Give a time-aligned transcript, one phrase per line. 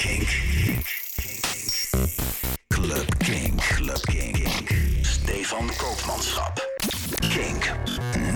[0.00, 0.28] Kink.
[2.68, 3.60] Club Kink.
[3.60, 4.48] Club Kink.
[5.02, 6.58] Stefan Koopmanschap.
[7.20, 7.70] Kink.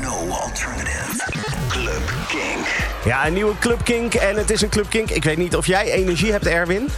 [0.03, 1.24] No alternative.
[1.69, 2.66] Club Kink.
[3.04, 4.14] Ja, een nieuwe Club Kink.
[4.14, 5.11] En het is een Club Kink.
[5.11, 6.88] Ik weet niet of jij energie hebt, Erwin.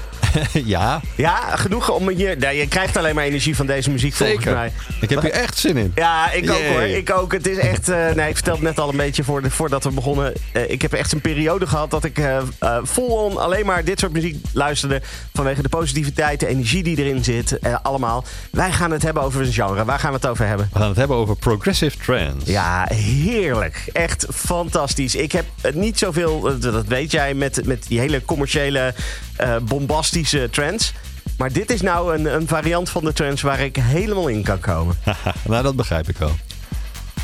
[0.64, 2.36] ja, Ja, genoeg om hier...
[2.38, 4.72] Nee, je krijgt alleen maar energie van deze muziek volgens mij.
[5.00, 5.92] Ik heb hier echt zin in.
[5.94, 6.82] Ja, ik ook hoor.
[6.82, 7.32] Ik ook.
[7.32, 7.88] Het is echt.
[7.88, 10.32] eh, nee, ik vertelde het net al een beetje voor de, voordat we begonnen.
[10.52, 13.98] Eh, ik heb echt een periode gehad dat ik eh eh, vol-on alleen maar dit
[14.00, 15.02] soort muziek luisterde.
[15.34, 17.58] Vanwege de positiviteit, de energie die erin zit.
[17.82, 18.24] allemaal.
[18.50, 19.84] Wij gaan het hebben over een genre.
[19.84, 20.68] Waar gaan we het over hebben?
[20.72, 22.50] We gaan het hebben over progressive trance.
[22.52, 23.84] Ja, heerlijk.
[23.92, 25.14] Echt fantastisch.
[25.14, 25.44] Ik heb
[25.74, 28.94] niet zoveel, dat weet jij, met, met die hele commerciële,
[29.36, 30.92] eh, bombastische trends.
[31.38, 34.60] Maar dit is nou een, een variant van de trends waar ik helemaal in kan
[34.60, 34.96] komen.
[35.46, 36.32] nou, dat begrijp ik wel.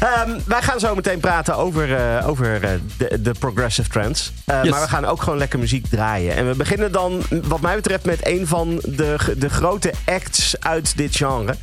[0.02, 4.32] Ehm, wij gaan zo meteen praten over, eh, over eh, de, de progressive trends.
[4.44, 4.70] Eh, Yes.
[4.70, 6.36] Maar we gaan ook gewoon lekker muziek draaien.
[6.36, 10.96] En we beginnen dan, wat mij betreft, met een van de, de grote acts uit
[10.96, 11.54] dit genre.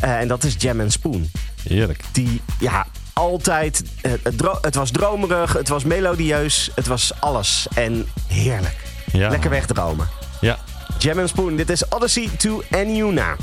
[0.00, 1.30] En dat is Jam and Spoon.
[1.68, 2.02] Heerlijk.
[2.12, 3.82] Die, ja, altijd...
[4.22, 7.66] het, het was dromerig, het was melodieus, het was alles.
[7.74, 8.76] En heerlijk.
[9.12, 9.28] Ja.
[9.28, 10.08] Lekker wegdromen.
[10.40, 10.58] Ja.
[11.00, 13.36] Jam Spoon, dit is Odyssey to Eniuna.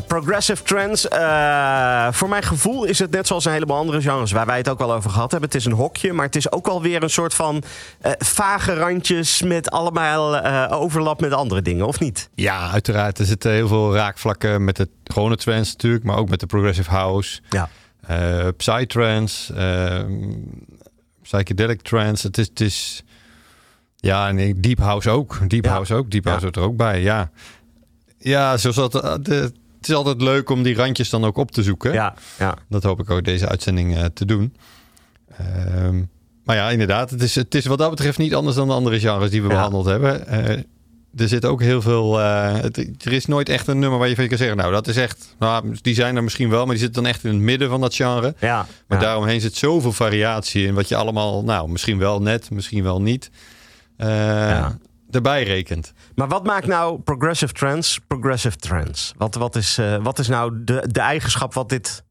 [0.00, 1.08] Ja, progressive trance.
[1.08, 4.68] eh, voor mijn gevoel is het net zoals een heleboel andere genres waar wij het
[4.68, 5.48] ook al over gehad hebben.
[5.48, 7.62] Het is een hokje, maar het is ook alweer een soort van
[8.00, 12.28] eh, vage randjes met allemaal eh, overlap met andere dingen, of niet?
[12.34, 13.18] Ja, uiteraard.
[13.18, 16.90] Er zitten heel veel raakvlakken met de gewone trance natuurlijk, maar ook met de progressive
[16.90, 17.68] house, Ja.
[18.56, 20.04] psytrance, eh,
[21.22, 22.26] psychedelic trance.
[22.26, 23.02] Het is, het is
[23.96, 25.38] ja, nee, deep house ook.
[25.48, 25.70] Deep Ja.
[25.70, 26.10] house ook.
[26.10, 26.30] Deep Ja.
[26.30, 27.00] house hoort er ook bij.
[27.02, 27.30] Ja,
[28.18, 28.92] ja zoals dat,
[29.24, 29.52] de,
[29.90, 31.92] is altijd leuk om die randjes dan ook op te zoeken.
[31.92, 32.54] Ja, ja.
[32.68, 34.54] Dat hoop ik ook deze uitzending eh, te doen.
[35.38, 36.02] Ehm,
[36.44, 37.10] maar ja, inderdaad.
[37.10, 39.48] Het is, het is wat dat betreft niet anders dan de andere genres die we
[39.48, 39.54] Ja.
[39.54, 40.26] behandeld hebben.
[40.26, 40.58] Eh,
[41.16, 42.16] er zit ook heel veel.
[42.18, 44.56] het- er is nooit echt een nummer waar je van kan zeggen.
[44.56, 45.34] Nou, dat is echt.
[45.38, 47.80] Nou, die zijn er misschien wel, maar die zitten dan echt in het midden van
[47.80, 48.34] dat genre.
[48.38, 48.66] ja.
[48.88, 49.04] Maar ja.
[49.04, 53.30] daaromheen zit zoveel variatie in wat je allemaal, nou, misschien wel net, misschien wel niet,
[53.98, 54.78] Ja.
[55.10, 55.92] Erbij rekent.
[56.14, 59.14] Maar wat maakt nou progressive trance progressive trance?
[59.16, 62.04] Wat, wat, is, eh, wat is nou de, de eigenschap wat dit,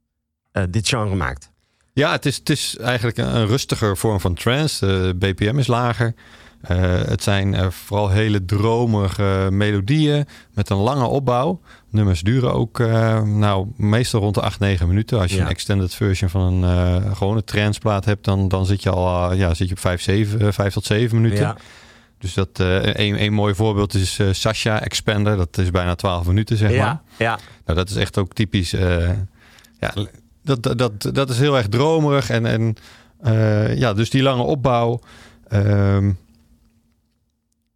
[0.51, 1.51] eh, dit genre maakt?
[1.93, 4.85] Ja, het is, het is eigenlijk een, een rustiger vorm van trance.
[4.85, 6.13] De BPM is lager.
[6.61, 11.61] Eh, het zijn vooral hele dromerige melodieën met een lange opbouw.
[11.89, 12.77] Nummers duren ook
[13.25, 15.19] nou, meestal rond de 8, 9 minuten.
[15.19, 15.43] Als je Ja.
[15.43, 19.67] een extended version van een gewone tranceplaat hebt, dan, dan zit je al ja, zit
[19.67, 21.43] je op 5, 7, eh, 5 tot 7 minuten.
[21.43, 21.55] Ja.
[22.19, 25.37] Dus dat eh, een, een mooi voorbeeld is eh, Sasha Expander.
[25.37, 27.01] Dat is bijna 12 minuten, zeg maar.
[27.17, 28.73] Ja, Nou, dat is echt ook typisch.
[28.73, 29.09] eh,
[29.79, 29.93] ja,
[30.43, 32.29] dat, dat, dat, dat is heel erg dromerig.
[32.29, 32.75] En, en
[33.77, 34.99] ja, dus die lange opbouw.
[35.47, 36.11] ehm,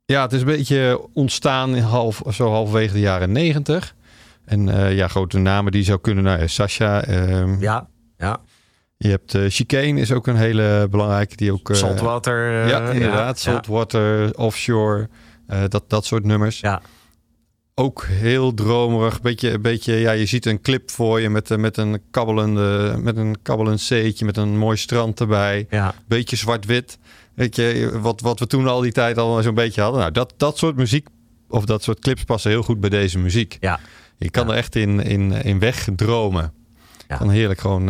[0.05, 3.95] ja, het is een beetje ontstaan in half, zo halverwege de jaren negentig.
[4.45, 6.23] En ja, grote namen die zou kunnen.
[6.23, 7.03] Nou, ja, Sasha.
[7.03, 7.87] ehm, ja.
[8.17, 8.39] ja.
[9.03, 11.35] Je hebt eh Chicane is ook een hele belangrijke.
[11.35, 12.61] Die ook, eh, Saltwater.
[12.63, 13.39] eh, ja, inderdaad.
[13.39, 15.09] Saltwater, Offshore.
[15.67, 16.59] dat, dat soort nummers.
[16.59, 16.81] Ja.
[17.75, 19.21] ook heel dromerig.
[19.21, 23.37] Beetje, beetje, ja, je ziet een clip voor je met, met een kabbelende, met een
[23.41, 25.67] kabbelend zeetje, met een mooi strand erbij.
[25.69, 25.93] Ja.
[26.07, 26.97] Beetje zwart-wit.
[27.33, 29.99] Weet je, wat, wat we toen al die tijd al zo'n beetje hadden.
[29.99, 31.07] Nou, dat, dat soort muziek
[31.49, 33.57] of dat soort clips passen heel goed bij deze muziek.
[33.59, 33.79] Ja.
[34.17, 34.51] Je kan Ja.
[34.51, 36.53] er echt in, in, in wegdromen.
[37.07, 37.17] Ja.
[37.17, 37.89] Kan heerlijk gewoon.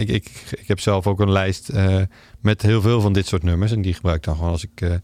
[0.00, 2.00] Ik, ik, ik heb zelf ook een lijst eh,
[2.40, 3.72] met heel veel van dit soort nummers.
[3.72, 4.94] En die gebruik ik dan gewoon als ik eh,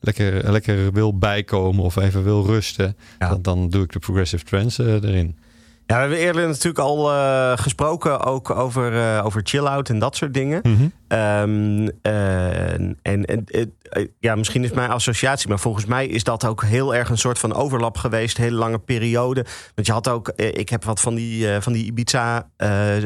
[0.00, 2.96] lekker, lekker wil bijkomen of even wil rusten.
[3.18, 3.28] Ja.
[3.28, 5.36] Dan, dan doe ik de progressive trance eh, erin.
[5.86, 10.16] Ja, we hebben eerder natuurlijk al eh, gesproken ook over, eh, over chill-out en dat
[10.16, 10.62] soort dingen.
[11.08, 13.44] Ehm, eh, en en
[14.20, 17.38] ja, misschien is mijn associatie, maar volgens mij is dat ook heel erg een soort
[17.38, 19.44] van overlap geweest, hele lange periode.
[19.74, 22.48] Want je had ook, ik heb wat van die, van die Ibiza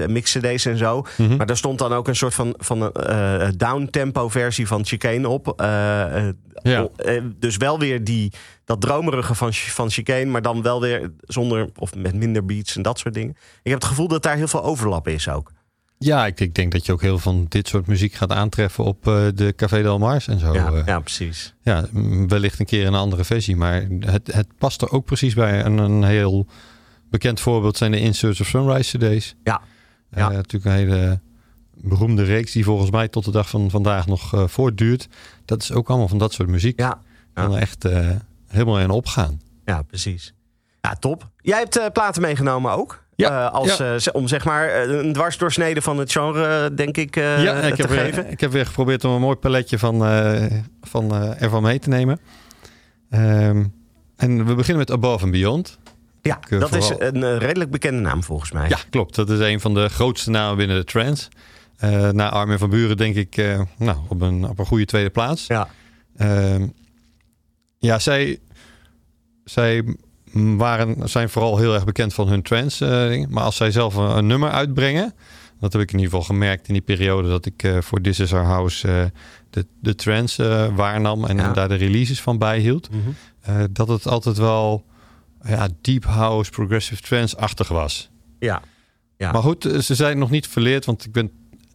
[0.07, 1.37] mix CD's en zo, Mhm.
[1.37, 2.93] maar daar stond dan ook een soort van, van
[3.57, 5.55] down-tempo versie van Chicane op.
[6.63, 6.89] Ja.
[7.39, 8.33] dus wel weer die,
[8.67, 12.83] dat dromerige van, van Chicane, maar dan wel weer zonder of met minder beats en
[12.83, 13.31] dat soort dingen.
[13.63, 15.53] Ik heb het gevoel dat daar heel veel overlap is ook.
[15.99, 18.85] Ja, ik, ik denk dat je ook heel veel van dit soort muziek gaat aantreffen
[18.85, 20.53] op eh, de Café Del Mars en zo.
[20.53, 20.87] Ja, eh.
[20.87, 21.55] ja precies.
[21.63, 21.89] Ja,
[22.27, 23.57] wellicht een keer een andere versie.
[23.57, 25.63] Maar het, het past er ook precies bij.
[25.63, 26.47] En een heel
[27.11, 29.35] bekend voorbeeld zijn de In Search of Sunrise CD's.
[29.45, 29.61] Ja.
[30.11, 30.31] Eh, Ja.
[30.31, 31.21] natuurlijk een hele
[31.75, 35.09] beroemde reeks die volgens mij tot de dag van vandaag nog voortduurt.
[35.45, 36.81] Dat is ook allemaal van dat soort muziek.
[36.81, 37.01] Ja,
[37.35, 37.85] echt
[38.57, 39.41] helemaal in opgaan.
[39.65, 40.35] ja precies.
[40.81, 41.29] Ja, top.
[41.41, 43.05] Jij hebt eh, platen meegenomen ook.
[43.17, 43.95] Ja, Eh, als, ja.
[43.95, 47.83] eh, om zeg maar een dwarsdoorsnede van het genre, denk ik, eh, ja, ik te
[47.83, 48.23] heb, geven.
[48.23, 50.45] weer, ik heb weer geprobeerd om een mooi paletje van, eh,
[50.83, 52.21] van, eh, ervan mee te nemen.
[53.11, 53.65] Ehm,
[54.17, 55.79] en we beginnen met Above and Beyond.
[56.23, 58.69] ja, ik, dat is een redelijk bekende naam volgens mij.
[58.69, 59.15] Ja, klopt.
[59.15, 61.29] Dat is een van de grootste namen binnen de trance.
[61.77, 65.11] Eh na Armin van Buren denk ik eh, nou, op, een, op een goede tweede
[65.11, 65.47] plaats.
[65.47, 65.69] Ja.
[66.17, 66.67] Ehm,
[67.79, 68.39] ja, zij,
[69.47, 69.85] zij
[70.33, 72.87] waren, zijn vooral heel erg bekend van hun trance.
[72.87, 75.15] eh, maar als zij zelf een, een nummer uitbrengen...
[75.61, 77.29] dat heb ik in ieder geval gemerkt in die periode...
[77.29, 79.05] dat ik eh, voor This Is Our House eh,
[79.51, 79.95] de, de
[80.37, 81.25] eh, waarnam...
[81.25, 81.53] en Ja.
[81.53, 82.89] daar de releases van bijhield.
[83.41, 84.85] Eh, dat het altijd wel
[85.45, 88.11] ja, deep house, progressive trance-achtig was.
[88.39, 88.63] ja.
[89.19, 89.33] Ja.
[89.33, 91.31] Maar goed, ze zijn nog niet verleerd, want ik ben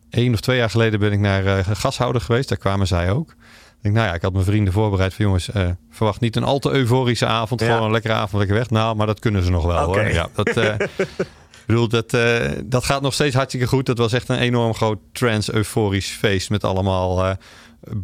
[0.10, 2.50] één of twee jaar geleden ben ik naar gashouder geweest.
[2.50, 3.36] Daar kwamen zij ook.
[3.82, 6.44] Ik denk, nou ja, ik had mijn vrienden voorbereid van jongens, eh, verwacht niet een
[6.44, 7.60] al te euforische avond.
[7.60, 7.68] Ja.
[7.68, 8.70] Gewoon een lekkere avond lekker weg.
[8.70, 10.12] Nou, maar dat kunnen ze nog wel hoor.
[10.12, 13.86] Ja, dat, eh, ik bedoel, dat, eh, dat gaat nog steeds hartstikke goed.
[13.86, 17.38] Dat was echt een enorm groot trance-euforisch feest met allemaal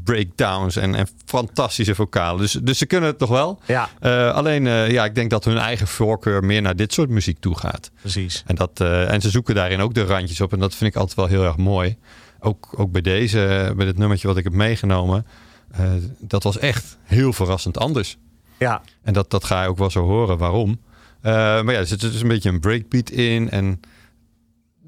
[0.03, 2.41] breakdowns en, en fantastische vocalen.
[2.41, 3.59] Dus, dus ze kunnen het nog wel.
[3.65, 3.89] ja,
[4.31, 7.91] alleen, ja, ik denk dat hun eigen voorkeur meer naar dit soort muziek toe gaat.
[8.01, 8.43] precies.
[8.45, 10.53] En, dat, en ze zoeken daarin ook de randjes op.
[10.53, 11.97] En dat vind ik altijd wel heel erg mooi.
[12.39, 15.25] Ook, ook bij deze, bij dit nummertje wat ik heb meegenomen.
[15.71, 18.17] Eh, dat was echt heel verrassend anders.
[18.57, 20.37] Ja, En dat, dat ga je ook wel zo horen.
[20.37, 20.79] Waarom?
[21.21, 23.49] Eh, maar ja, er zit dus een beetje een breakbeat in.
[23.49, 23.79] En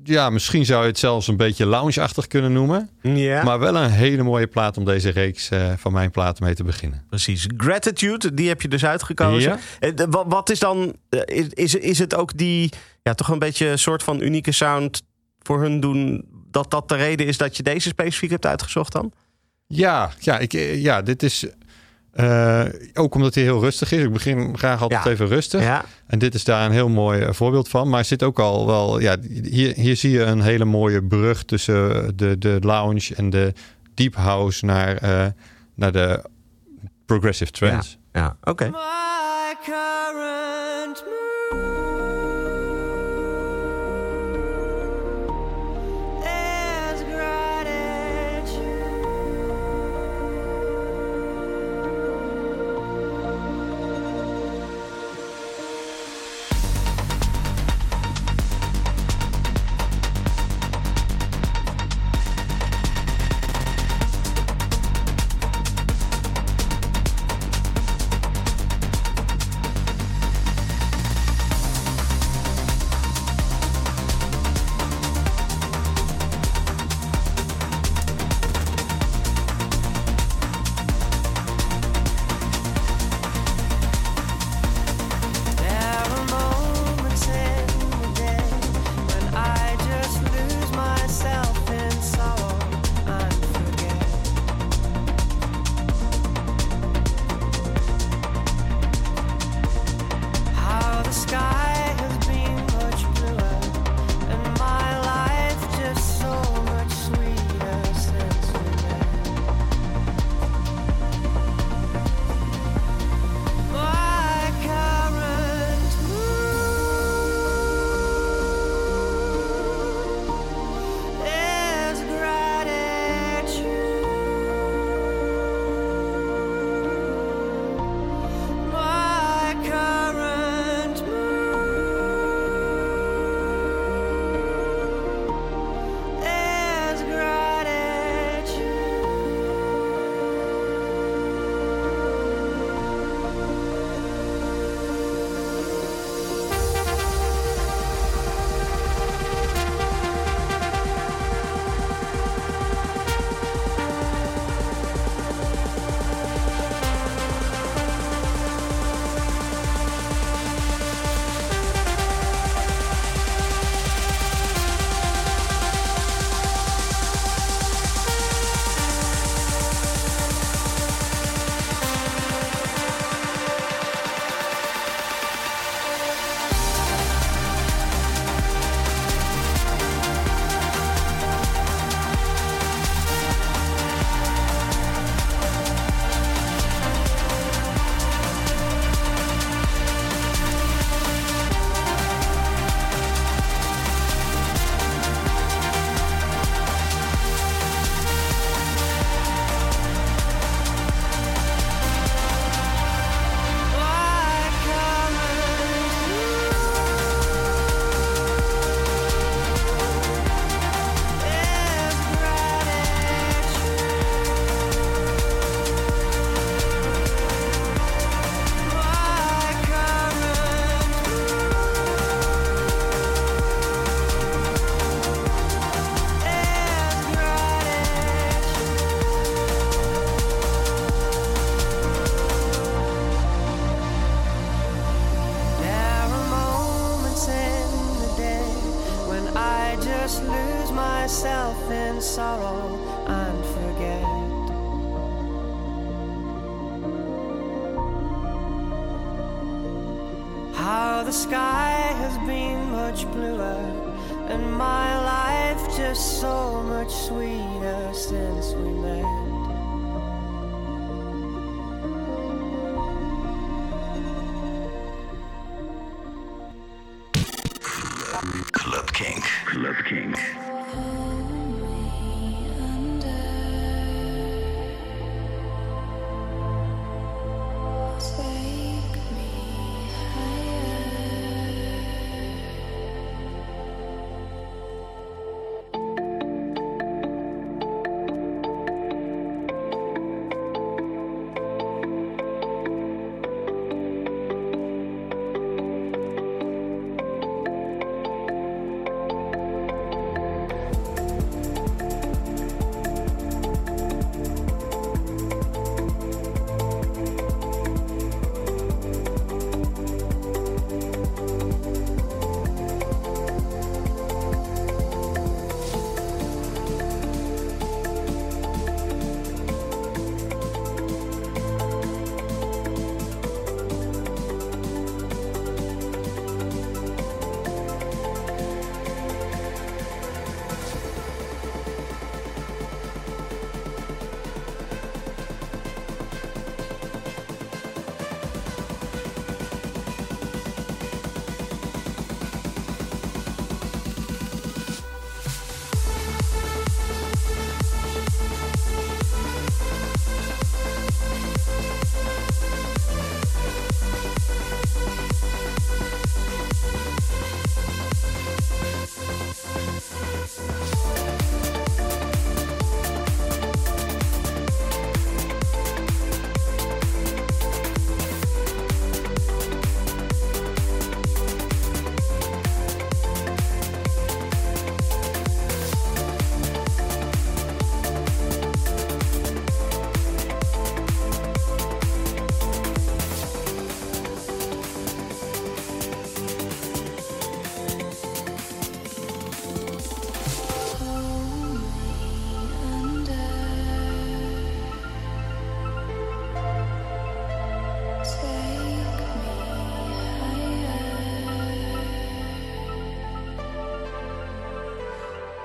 [0.03, 2.89] ja, misschien zou je het zelfs een beetje lounge-achtig kunnen noemen.
[3.01, 6.53] Ja, Maar wel een hele mooie plaat om deze reeks eh, van mijn platen mee
[6.55, 7.03] te beginnen.
[7.09, 7.47] precies.
[7.57, 9.59] Gratitude, die heb je dus uitgekozen.
[9.79, 10.07] Ja.
[10.27, 10.95] Wat is dan,
[11.25, 12.71] is, is, is het ook die,
[13.03, 15.01] ja, toch een beetje een soort van unieke sound
[15.41, 19.11] voor hun doen, dat dat de reden is dat je deze specifiek hebt uitgezocht dan?
[19.73, 21.45] Ja, ja, ik, eh, ja dit is
[22.11, 24.03] eh, ook omdat hij heel rustig is.
[24.03, 25.09] Ik begin graag altijd Ja.
[25.11, 25.61] even rustig.
[25.61, 27.89] Ja, En dit is daar een heel mooi eh, voorbeeld van.
[27.89, 32.11] Maar zit ook al wel, ja, hier, hier zie je een hele mooie brug tussen
[32.17, 33.53] de, de lounge en de
[33.93, 35.25] deep house naar, eh,
[35.75, 36.23] naar de
[37.05, 37.95] progressive trance.
[38.13, 38.37] ja.
[38.43, 38.69] oké.
[38.69, 39.55] My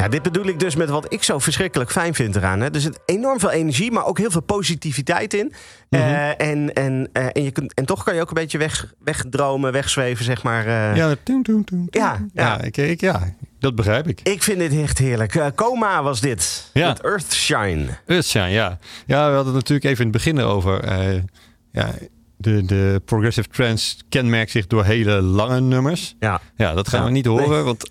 [0.04, 2.60] Ja, dit bedoel ik dus met wat ik zo verschrikkelijk fijn vind eraan.
[2.60, 2.68] Hè.
[2.70, 5.52] Er zit enorm veel energie, maar ook heel veel positiviteit in.
[5.90, 6.02] Mhm.
[6.02, 8.92] Eh, en, en, eh, en, je kunt, en toch kan je ook een beetje weg,
[9.04, 10.66] wegdromen, wegzweven, zeg maar.
[10.66, 10.96] eh.
[10.96, 11.86] Ja, toen, toen, toen.
[11.90, 12.42] Ja, ja.
[12.44, 14.20] ja, ik, ik, ja, dat begrijp ik.
[14.22, 15.52] Ik vind dit echt heerlijk.
[15.54, 16.70] Coma was dit.
[16.72, 16.88] Ja.
[16.88, 17.86] Met Earthshine.
[18.06, 18.78] Earthshine, ja.
[19.06, 20.88] Ja, we hadden het natuurlijk even in het begin over.
[21.72, 21.90] ja,
[22.36, 26.14] de, de progressive trance kenmerkt zich door hele lange nummers.
[26.20, 26.40] Ja.
[26.56, 27.62] Ja, dat gaan Ja, we niet horen, nee.
[27.62, 27.88] want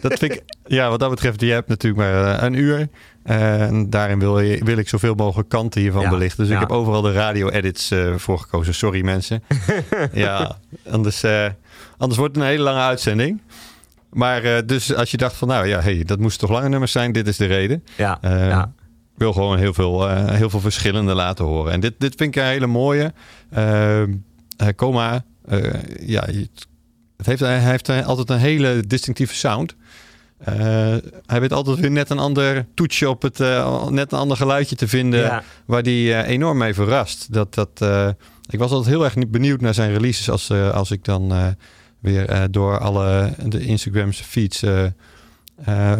[0.00, 0.42] dat vind ik...
[0.66, 2.88] Ja, wat dat betreft, je hebt natuurlijk maar eh, een uur.
[3.22, 6.38] En daarin wil, je, wil ik zoveel mogelijk kanten hiervan Ja, belichten.
[6.38, 6.54] Dus ja.
[6.54, 8.74] ik heb overal de radio-edits eh voor gekozen.
[8.74, 9.42] Sorry mensen.
[10.12, 10.58] ja,
[10.90, 11.46] anders, eh,
[11.96, 13.40] anders wordt het een hele lange uitzending.
[14.10, 17.12] Maar dus als je dacht van, nou ja, hey, dat moesten toch lange nummers zijn.
[17.12, 17.84] Dit is de reden.
[17.96, 18.18] Ja.
[18.22, 18.72] Ja.
[19.14, 21.72] Ik wil gewoon heel veel, heel veel verschillende laten horen.
[21.72, 23.12] En dit, dit vind ik een hele mooie.
[24.76, 25.24] Coma,
[26.00, 26.26] ja,
[27.24, 29.74] het heeft, hij heeft altijd een hele distinctieve sound.
[30.38, 30.54] Eh,
[31.26, 34.76] hij weet altijd weer net een ander toetsje op het, eh, net een ander geluidje
[34.76, 35.20] te vinden.
[35.20, 35.42] Ja.
[35.64, 37.32] Waar die eh, enorm mee verrast.
[37.32, 38.08] Dat, dat, eh,
[38.50, 41.46] ik was altijd heel erg benieuwd naar zijn releases als, eh, als ik dan eh,
[42.00, 44.84] weer eh, door alle de Instagrams feeds eh
[45.64, 45.92] eh,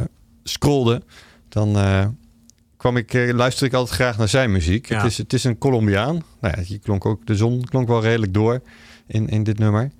[0.42, 1.02] scrolde.
[1.48, 2.06] Dan eh,
[2.76, 4.88] kwam ik, eh, luisterde ik altijd graag naar zijn muziek.
[4.88, 4.96] Ja.
[4.96, 6.22] Het, is, het is een Colombiaan.
[6.40, 8.62] Nou ja, klonk ook, de zon klonk wel redelijk door
[9.06, 9.90] in, in dit nummer.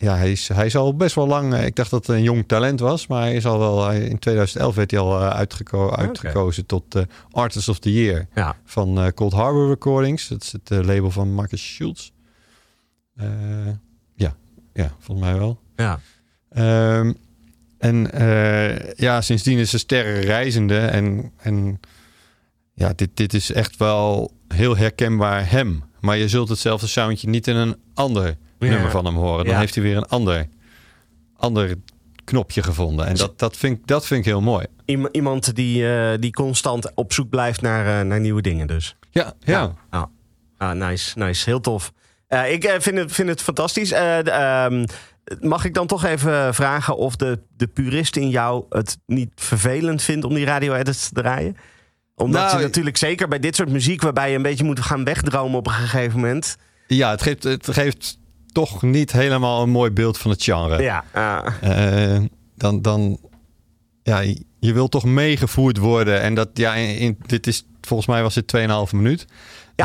[0.00, 1.54] Ja, hij is, hij is al best wel lang.
[1.54, 3.92] eh, ik dacht dat het een jong talent was, maar hij is al wel.
[3.92, 8.56] In 2011 werd hij al eh, uitgeko- uitgekozen tot eh, Artist of the Year Ja.
[8.64, 10.28] van eh, Cold Harbor Recordings.
[10.28, 12.10] Dat is het label van Marcus Schultz.
[14.14, 14.36] Ja,
[14.72, 15.60] ja, volgens mij wel.
[15.76, 16.00] Ja.
[16.50, 17.12] Ehm,
[17.78, 18.10] en
[18.96, 20.78] ja, sindsdien is ze sterrenreizende.
[20.78, 21.80] En, en
[22.74, 25.82] ja, dit, dit is echt wel heel herkenbaar hem.
[26.00, 28.68] Maar je zult hetzelfde soundje niet in een ander Ja.
[28.68, 29.44] nummer van hem horen.
[29.44, 29.60] Dan Ja.
[29.60, 30.46] heeft hij weer een ander,
[31.36, 31.74] ander
[32.24, 33.06] knopje gevonden.
[33.06, 34.66] En dat, dat, vind, ik- dat vind ik heel mooi.
[34.84, 38.96] Iem- Iemand die, eh, die constant op zoek blijft naar, eh, naar nieuwe dingen dus.
[39.10, 39.74] Ja, ja.
[39.90, 40.02] Ah,
[40.56, 41.50] ah, nice, nice.
[41.50, 41.92] Heel tof.
[42.26, 43.92] Eh, ik vind, het, vind het fantastisch.
[43.92, 44.26] Eh,
[44.64, 44.84] ehm,
[45.40, 50.02] mag ik dan toch even vragen of de, de purist in jou het niet vervelend
[50.02, 51.56] vindt om die radio-edits te draaien?
[52.14, 55.04] Omdat Nou, je natuurlijk zeker bij dit soort muziek, waarbij je een beetje moet gaan
[55.04, 56.56] wegdromen op een gegeven moment.
[56.86, 58.18] ja het, geeft, het geeft
[58.52, 60.82] toch niet helemaal een mooi beeld van het genre.
[60.82, 61.04] Ja,
[61.60, 62.22] Eh,
[62.54, 63.18] dan, dan,
[64.02, 64.20] ja,
[64.60, 66.20] je wil toch meegevoerd worden.
[66.20, 69.26] En dat, ja, in, in- dit is, volgens mij was dit 2,5 minuut.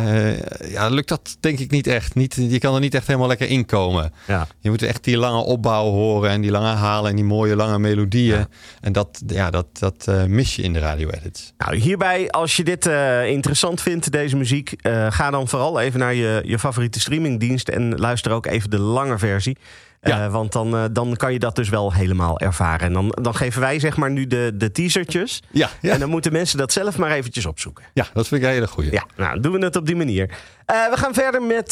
[0.02, 0.14] Ja.
[0.14, 0.36] Ja.
[0.70, 2.16] ja, lukt dat denk ik niet echt.
[2.16, 4.14] Niet, je kan er niet echt helemaal lekker inkomen.
[4.28, 4.48] ja.
[4.60, 7.80] Je moet echt die lange opbouw horen en die lange halen en die mooie lange
[7.80, 8.38] melodieën.
[8.38, 8.48] Ja.
[8.82, 11.54] En dat, ja, dat, dat eh, mis je in de radio-edits.
[11.58, 16.00] Nou, hierbij, als je dit eh, interessant vindt, deze muziek, eh, ga dan vooral even
[16.00, 19.58] naar je, je favoriete streamingdienst en luister ook even de lange versie.
[20.04, 20.30] Eh, Ja.
[20.30, 22.88] want dan, eh, dan kan je dat dus wel helemaal ervaren.
[22.88, 25.42] En dan, dan geven wij zeg maar nu de, de teasertjes.
[25.52, 25.94] Ja, ja.
[25.94, 27.84] En dan moeten mensen dat zelf maar eventjes opzoeken.
[27.94, 28.92] ja, dat vind ik een hele goeie.
[28.92, 30.30] Ja, nou doen we het op die manier.
[30.66, 31.70] Eh, we gaan verder met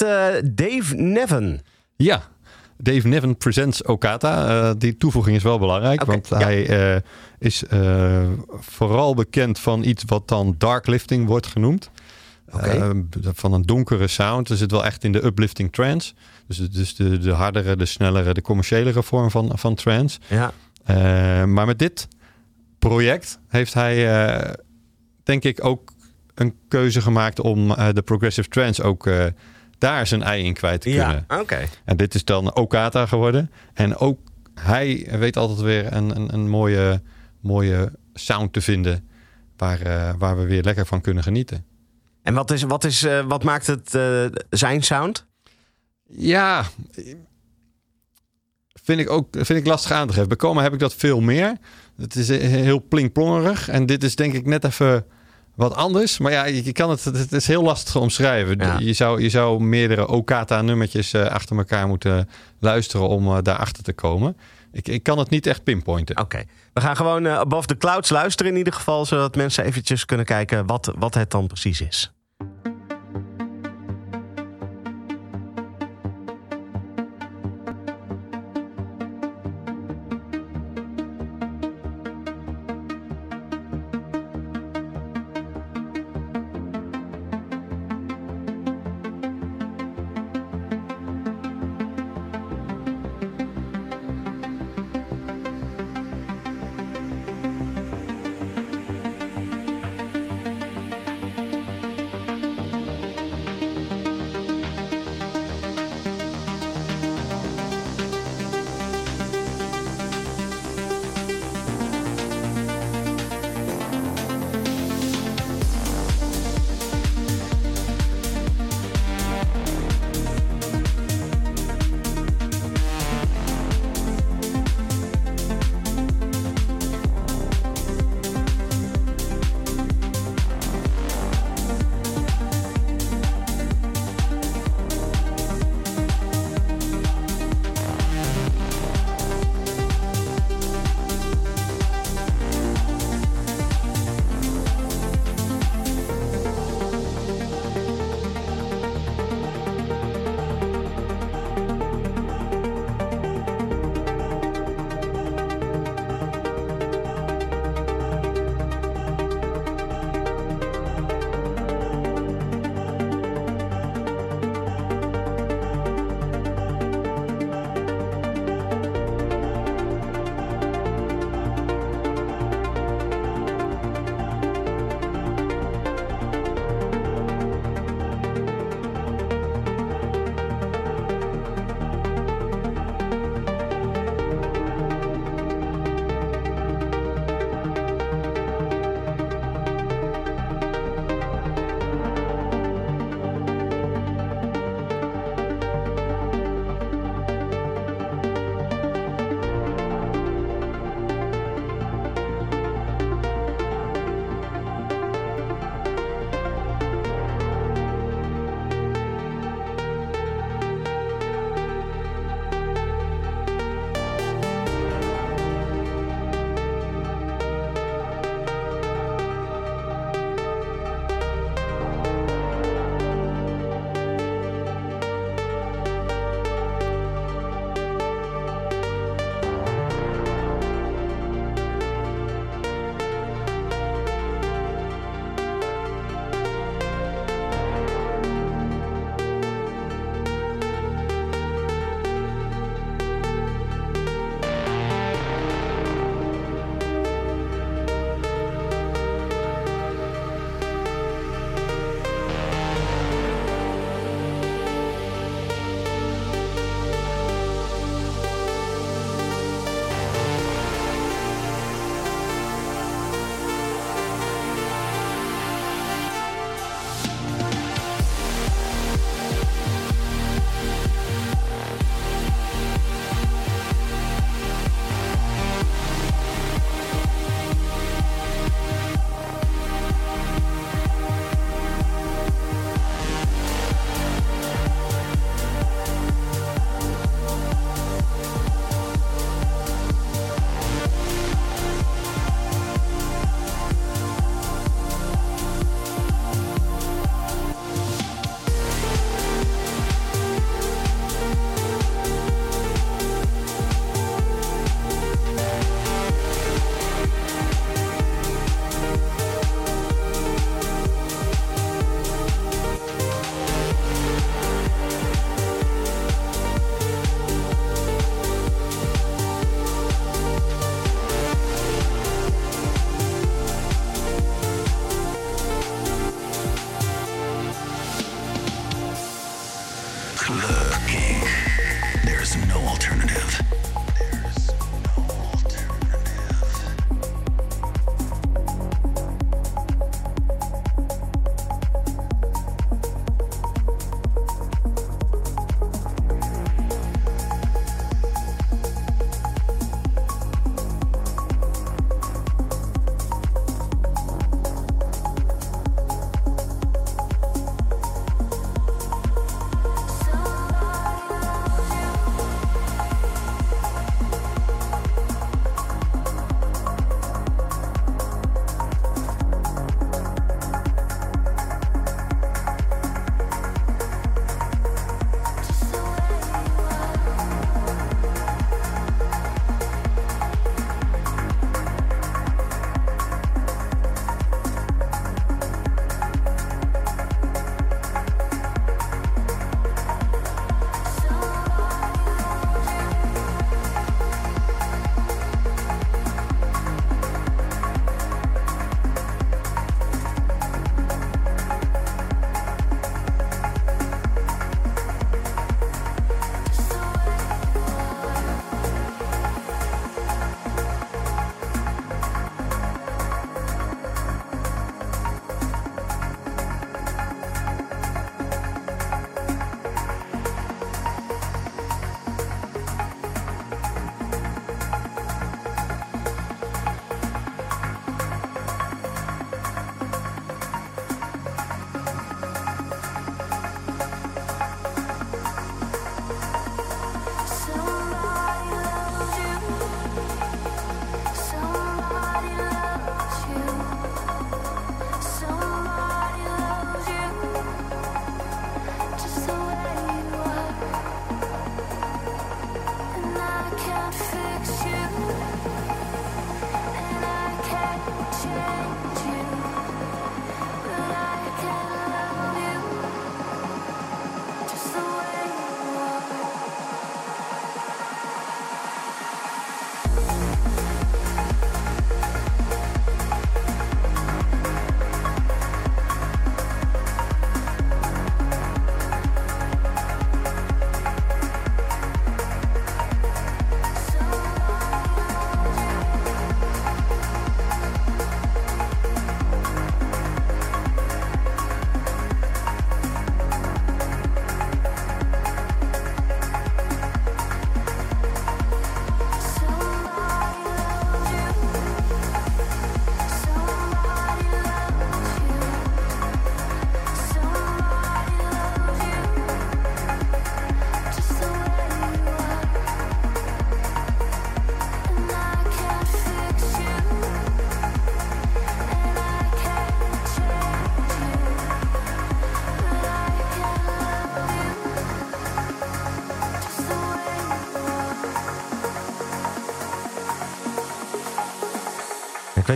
[0.55, 1.61] Dave Nevin.
[1.95, 2.21] Ja,
[2.77, 4.73] Dave Niven presents Okata.
[4.73, 6.37] Die toevoeging is wel belangrijk, want ja.
[6.37, 7.01] hij
[7.39, 7.63] is
[8.59, 11.89] vooral bekend van iets wat dan darklifting wordt genoemd.
[13.33, 14.49] Van een donkere sound.
[14.49, 16.13] Er zit wel echt in de uplifting trance.
[16.57, 20.19] Dus, dus de, de hardere, de snellere, de commerciëlere vorm van, van trance.
[20.27, 20.51] Ja,
[20.83, 22.07] Eh, maar met dit
[22.79, 24.53] project heeft hij, eh,
[25.23, 25.91] denk ik, ook
[26.35, 29.09] een keuze gemaakt om eh, de progressive trance ook
[29.77, 31.25] daar zijn ei in kwijt te kunnen.
[31.27, 31.59] ja oké.
[31.85, 33.51] En dit is dan Okata geworden.
[33.73, 34.19] En ook
[34.53, 37.01] hij weet altijd weer een, een, een mooie,
[37.41, 39.09] mooie sound te vinden.
[39.57, 39.79] Waar,
[40.17, 41.65] waar we weer lekker van kunnen genieten.
[42.23, 43.99] En wat, is, wat, is, wat maakt het
[44.49, 45.29] zijn sound?
[46.15, 46.65] Ja,
[48.83, 50.27] vind ik ook vind ik lastig aan te geven.
[50.27, 51.57] Bij Coma heb ik dat veel meer.
[51.97, 53.69] Het is heel plinkplongerig.
[53.69, 55.05] En dit is denk ik net even
[55.55, 56.17] wat anders.
[56.17, 58.57] Maar ja, je kan het, het is heel lastig te omschrijven.
[58.57, 58.79] Ja.
[58.79, 63.93] Je, zou, je zou meerdere Okata-nummertjes eh, achter elkaar moeten luisteren om eh, daarachter te
[63.93, 64.37] komen.
[64.71, 66.19] Ik, ik kan het niet echt pinpointen.
[66.19, 66.43] Oké.
[66.73, 69.05] We gaan gewoon eh, Above the Clouds luisteren in ieder geval...
[69.05, 72.11] zodat mensen eventjes kunnen kijken wat, wat het dan precies is.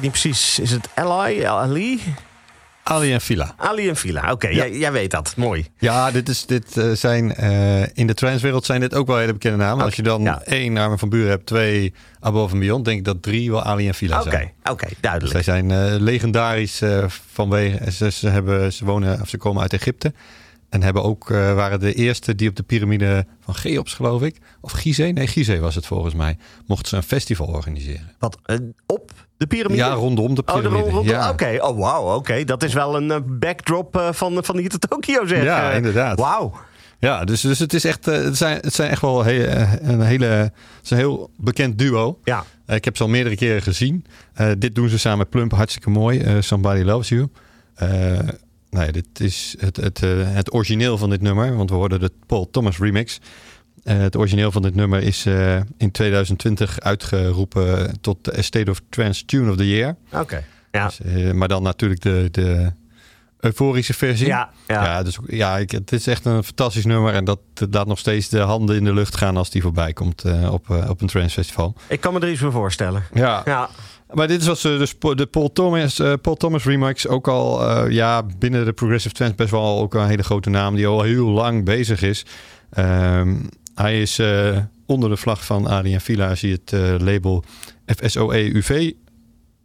[0.01, 0.59] Weet niet precies.
[0.59, 1.43] Is het Ali?
[1.43, 2.01] Ali?
[2.83, 3.53] Ali en Villa.
[3.57, 4.31] Ali en Villa.
[4.31, 5.33] Oké, jij, jij weet dat.
[5.37, 5.67] Mooi.
[5.77, 9.33] Ja, dit, is, dit eh, zijn eh, in de transwereld zijn dit ook wel hele
[9.33, 9.85] bekende namen.
[9.85, 10.41] Als je dan ja.
[10.41, 13.87] één Armin van Buren hebt, twee Above and Beyond, denk ik dat drie wel Ali
[13.87, 14.51] en Villa Oké, zijn.
[14.63, 15.33] oké, Dus duidelijk.
[15.33, 16.81] zij zijn eh, legendarisch
[17.31, 17.91] vanwege.
[17.91, 20.13] Ze, ze, hebben, ze wonen of ze komen uit Egypte.
[20.69, 24.37] En hebben ook, waren de eerste die op de piramide van Cheops, geloof ik.
[24.61, 25.13] Of Gizeh?
[25.13, 26.37] Nee, Gizeh was het volgens mij.
[26.65, 28.11] Mochten ze een festival organiseren.
[28.19, 29.81] Wat, eh, op de piramide?
[29.83, 31.03] Ja, rondom de Oh, de piramide.
[31.09, 31.29] ja.
[31.29, 32.43] Oké, oh wauw, oké.
[32.43, 35.43] Dat is wel een eh, backdrop eh, van, van hier tot Tokio, zeg.
[35.43, 36.19] Ja, inderdaad.
[36.19, 36.53] Wauw.
[36.99, 38.05] ja, dus, dus het is echt.
[38.05, 40.25] het, zijn, het zijn echt wel he- een hele.
[40.25, 40.51] Het
[40.83, 42.19] is een heel bekend duo.
[42.23, 44.05] Ja, ik heb ze al meerdere keren gezien.
[44.57, 46.41] Dit doen ze samen met Plump hartstikke mooi.
[46.41, 47.27] Somebody Loves You.
[48.75, 51.55] Nou ja, dit is het, het, eh, het origineel van dit nummer.
[51.55, 53.19] Want we hoorden de Paul Thomas remix.
[53.83, 58.81] Eh, het origineel van dit nummer is eh, in 2020 uitgeroepen tot de State of
[58.89, 59.95] Trance Tune of the Year.
[60.11, 60.43] oké.
[60.71, 60.87] Ja.
[60.87, 62.71] Dus, maar dan natuurlijk de, de
[63.39, 64.27] euforische versie.
[64.27, 64.83] Ja, ja.
[64.83, 67.13] Ja, dus ja, ik, het is echt een fantastisch nummer.
[67.13, 70.23] En dat, laat nog steeds de handen in de lucht gaan als die voorbij komt
[70.23, 71.75] eh, op, op een trance festival.
[71.87, 73.03] Ik kan me er iets voor voorstellen.
[73.13, 73.69] Ja, Ja,
[74.15, 77.07] maar dit was eh, dus po- de Paul Thomas, eh, Paul Thomas remix.
[77.07, 80.75] Ook al eh, ja, binnen de Progressive Trance best wel ook een hele grote naam
[80.75, 82.25] die al heel lang bezig is.
[82.69, 83.35] Ehm,
[83.75, 87.43] hij is eh, onder de vlag van Ali en Villa is hij het eh, label
[87.85, 88.91] FSOE UV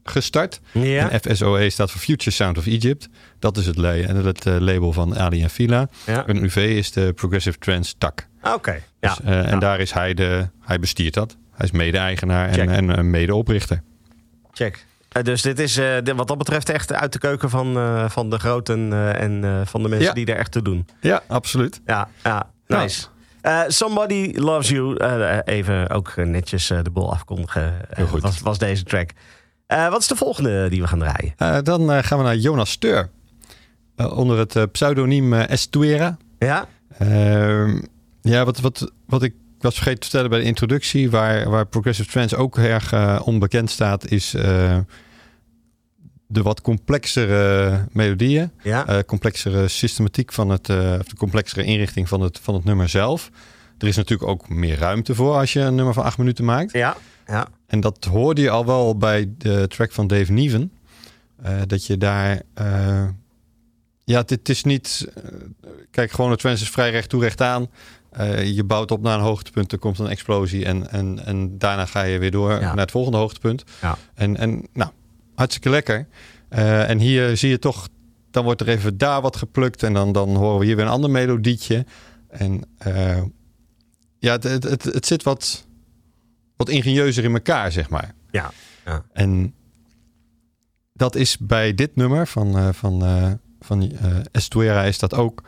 [0.04, 0.60] gestart.
[0.72, 1.10] ja.
[1.10, 3.08] En FSOE staat voor Future Sound of Egypt.
[3.38, 5.88] Dat is het, het label van Ali en Villa.
[6.06, 6.26] ja.
[6.26, 8.28] En UV is de Progressive Trance tak.
[8.42, 9.14] Oké, ja.
[9.14, 9.42] Dus, Ja.
[9.44, 11.36] En daar is hij de, hij bestiert dat.
[11.52, 13.82] Hij is mede-eigenaar en, en een mede-oprichter.
[14.52, 14.86] Check.
[15.08, 18.08] Eh, dus dit is eh, dit- wat dat betreft echt uit de keuken van, eh,
[18.10, 20.12] van de groten en van de mensen Ja.
[20.14, 20.86] die er echt toe doen.
[21.00, 21.80] Ja, absoluut.
[21.86, 22.80] Ja, ja, Ja.
[22.80, 23.06] nice.
[23.68, 24.96] Somebody Loves You.
[25.44, 27.74] Even ook netjes de bol afkondigen.
[27.88, 28.20] Heel goed.
[28.22, 29.10] Was, was deze track.
[29.66, 31.64] Wat is de volgende die we gaan draaien?
[31.64, 33.10] Dan gaan we naar Jonas Steur.
[33.96, 36.16] Onder het pseudoniem Estuera.
[36.38, 36.66] Ja?
[36.98, 37.80] Ehm,
[38.20, 42.10] ja, wat, wat, wat ik was vergeten te vertellen bij de introductie, waar, waar Progressive
[42.10, 44.78] Trance ook erg eh, onbekend staat, is eh,
[46.26, 48.86] de wat complexere melodieën, Ja?
[48.86, 53.30] eh, complexere systematiek van het, of de complexere inrichting van het, van het nummer zelf.
[53.78, 56.72] Er is natuurlijk ook meer ruimte voor als je een nummer van acht minuten maakt.
[56.72, 56.96] ja?
[57.26, 57.48] Ja.
[57.66, 60.72] En dat hoorde je al wel bij de track van Dave Neven.
[61.42, 62.42] Eh, dat je daar.
[64.04, 65.06] ja, dit is niet.
[65.90, 67.68] kijk, gewoon de trance is vrij recht toe, recht aan.
[68.10, 70.64] Eh, je bouwt op naar een hoogtepunt, er komt een explosie.
[70.64, 72.58] En, en, en daarna ga je weer door Ja.
[72.60, 73.64] naar het volgende hoogtepunt.
[73.80, 73.98] Ja.
[74.14, 74.90] En, en nou,
[75.34, 76.08] hartstikke lekker.
[76.48, 77.88] Eh, en hier zie je toch.
[78.30, 79.82] Dan wordt er even daar wat geplukt.
[79.82, 81.86] En dan, dan horen we hier weer een ander melodietje.
[82.28, 83.22] En eh,
[84.18, 85.66] ja, het, het, het, het zit wat,
[86.56, 88.14] wat ingenieuzer in elkaar, zeg maar.
[88.30, 88.50] Ja.
[88.84, 89.04] Ja.
[89.12, 89.54] En
[90.92, 93.02] dat is bij dit nummer van, van,
[93.60, 93.92] van
[94.32, 95.42] Estuera is dat ook.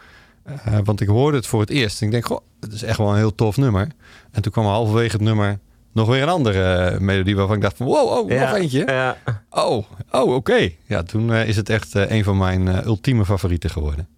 [0.45, 2.01] Eh, want ik hoorde het voor het eerst.
[2.01, 3.89] En ik denk, goh, het is echt wel een heel tof nummer.
[4.31, 5.59] En toen kwam halverwege het nummer
[5.93, 8.41] nog weer een andere eh, melodie waarvan ik dacht van, wow, oh, Ja.
[8.51, 8.85] nog eentje.
[8.87, 9.17] Ja.
[9.51, 10.71] Oh, oh oké.
[10.87, 14.09] Ja, toen eh, is het echt een van mijn ultieme favorieten geworden.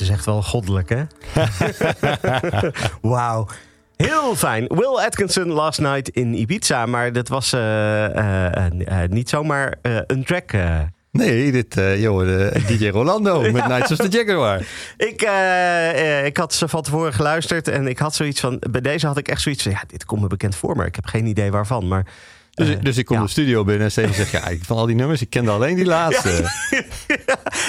[0.00, 1.02] Is echt wel goddelijk, hè?
[3.10, 3.46] Wauw.
[4.06, 4.66] Heel fijn.
[4.68, 6.86] Will Atkinson last night in Ibiza.
[6.86, 10.52] Maar dat was eh, eh, eh, niet zomaar een track.
[11.12, 14.62] Nee, dit, joh, de, DJ Rolando met Knights of the Jaguar.
[14.96, 15.22] Ik,
[16.26, 18.62] ik had ze van tevoren geluisterd en ik had zoiets van...
[18.70, 19.72] Bij deze had ik echt zoiets van...
[19.72, 21.88] Ja, dit komt me bekend voor, maar ik heb geen idee waarvan.
[21.88, 22.06] Maar,
[22.54, 23.22] Dus, dus ik kom ja.
[23.22, 24.30] de studio binnen en Steven zegt...
[24.30, 26.50] Ja, van al die nummers, ik kende alleen die laatste.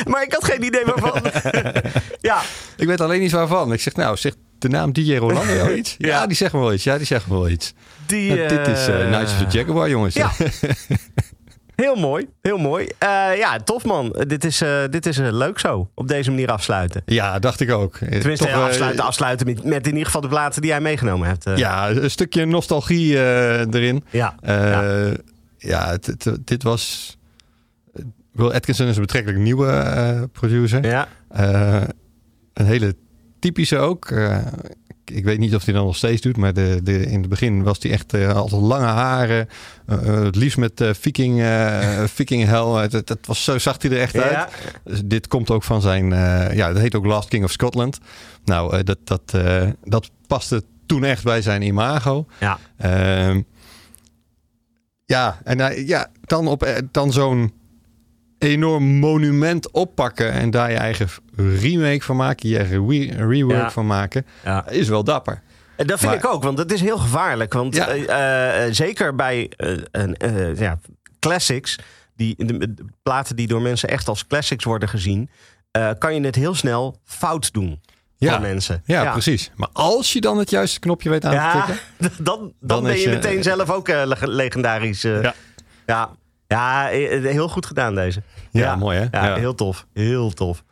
[0.11, 1.21] maar ik had geen idee waarvan.
[2.21, 2.41] ja,
[2.77, 3.73] Ik weet alleen niet waarvan.
[3.73, 5.95] Ik zeg, nou, zegt de naam DJ Rolando iets?
[5.97, 6.27] Ja, Ja.
[6.27, 6.83] die zegt wel iets.
[6.83, 7.73] Ja, die zegt me wel iets.
[8.05, 8.33] die...
[8.35, 10.13] Nou, dit is eh eh, Knights of the Jaguar, jongens.
[10.15, 10.31] Ja.
[11.75, 12.87] Heel mooi, heel mooi.
[12.97, 14.15] Eh, ja, tof man.
[14.27, 17.01] Dit is, dit is leuk zo, op deze manier afsluiten.
[17.05, 17.97] Ja, dacht ik ook.
[17.97, 21.45] Tenminste, toch, afsluiten, afsluiten met, met in ieder geval de platen die jij meegenomen hebt.
[21.55, 24.03] Ja, een stukje nostalgie erin.
[24.09, 24.35] ja.
[24.41, 24.83] Ja.
[25.57, 27.17] ja, het- het- dit was...
[28.32, 30.86] Will Atkinson is een betrekkelijk nieuwe eh, producer.
[30.86, 31.07] ja.
[31.29, 31.82] Eh,
[32.53, 32.95] een hele
[33.39, 34.05] typische ook.
[34.11, 34.38] Eh,
[35.05, 37.63] ik- weet niet of hij dat nog steeds doet, maar de, de, in het begin
[37.63, 39.47] was hij echt altijd lange haren.
[39.86, 41.43] Het liefst met viking,
[42.19, 42.75] viking hel.
[42.77, 44.51] Het, het, het was zo zag hij er echt uit.
[44.84, 46.05] Dus dit komt ook van zijn,
[46.55, 47.99] ja, dat heet ook Last King of Scotland.
[48.45, 49.38] Nou, dat, dat,
[49.84, 52.25] dat paste toen echt bij zijn imago.
[52.39, 52.57] Ja.
[52.77, 53.41] Ehm,
[55.05, 57.53] ja, en ja, dan, op, dan zo'n
[58.43, 63.71] enorm monument oppakken en daar je eigen remake van maken, je eigen re- rework Ja.
[63.71, 64.69] van maken, Ja.
[64.69, 65.41] is wel dapper.
[65.77, 67.53] Dat vind Maar- ik ook, want het is heel gevaarlijk.
[67.53, 67.87] Want Ja.
[67.87, 70.79] eh, eh, zeker bij eh, een, eh, ja,
[71.19, 71.75] classics,
[72.15, 75.29] die, de, de platen die door mensen echt als classics worden gezien,
[75.71, 77.81] eh, kan je het heel snel fout doen
[78.17, 78.37] Ja.
[78.39, 78.81] mensen.
[78.85, 79.51] Ja, precies.
[79.55, 81.83] Maar als je dan het juiste knopje weet aan te tikken,
[82.25, 85.03] dan, dan, Dan ben je meteen zelf ook eh, leg- legendarisch.
[85.03, 85.31] eh.
[85.85, 86.15] Ja.
[86.51, 86.89] Ja.
[86.89, 88.21] Ja, eh, heel goed gedaan deze.
[88.51, 89.19] Ja, mooi, hè?
[89.19, 89.35] Ja, Ja.
[89.35, 89.85] heel tof.
[89.93, 90.63] Heel tof.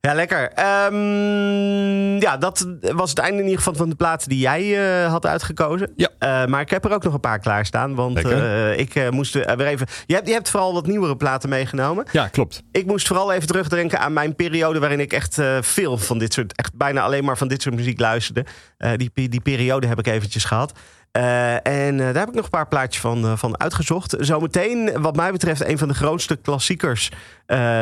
[0.00, 0.50] Ja, lekker.
[0.52, 5.10] Ehm, ja, dat was het einde in ieder geval van de platen die jij eh,
[5.10, 5.92] had uitgekozen.
[5.96, 6.08] Ja.
[6.18, 7.94] Eh, maar ik heb er ook nog een paar klaarstaan.
[7.94, 9.86] Want eh, ik eh, moest eh, weer even...
[10.06, 12.06] Je hebt, je hebt vooral wat nieuwere platen meegenomen.
[12.12, 12.62] ja, klopt.
[12.72, 14.78] Ik moest vooral even terugdenken aan mijn periode...
[14.78, 16.56] waarin ik echt eh, veel van dit soort...
[16.56, 18.44] echt bijna alleen maar van dit soort muziek luisterde.
[18.78, 20.72] Eh, die, die periode heb ik eventjes gehad.
[21.12, 24.14] Eh, en eh, daar heb ik nog een paar plaatjes van, eh, van uitgezocht.
[24.18, 27.10] Zometeen, wat mij betreft, een van de grootste klassiekers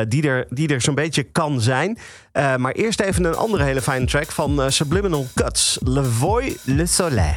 [0.08, 1.98] die er, die er zo'n beetje kan zijn.
[2.32, 5.78] Maar eerst even een andere hele fijne track van Subliminal Cuts.
[5.82, 7.36] Le Voy le Soleil.